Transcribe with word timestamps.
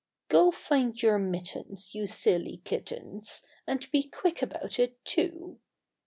I" 0.01 0.31
Go 0.31 0.49
find 0.49 0.99
your 0.99 1.19
mittens, 1.19 1.93
you 1.93 2.07
silly 2.07 2.63
kittens, 2.63 3.43
And 3.67 3.87
be 3.91 4.01
quick 4.01 4.41
about 4.41 4.79
it 4.79 4.97
too 5.05 5.59